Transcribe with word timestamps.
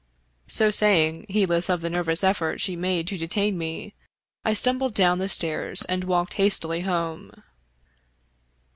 So 0.47 0.71
saying, 0.71 1.27
heedless 1.29 1.69
of 1.69 1.81
the 1.81 1.89
nervous 1.91 2.23
effort 2.23 2.59
she 2.59 2.75
(pade 2.75 3.05
to 3.05 3.19
detain 3.19 3.55
me, 3.55 3.93
I 4.43 4.55
stumbled 4.55 4.95
down 4.95 5.19
the 5.19 5.29
stairs 5.29 5.83
and 5.85 6.05
walked 6.05 6.33
hastily 6.33 6.79
home. 6.81 7.43